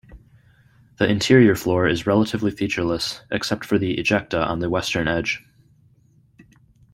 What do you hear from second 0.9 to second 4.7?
The interior floor is relatively featureless, except for the ejecta on the